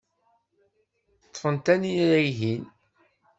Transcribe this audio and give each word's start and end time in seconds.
Ṭṭfent 1.27 1.65
tanila-ihin. 1.65 2.63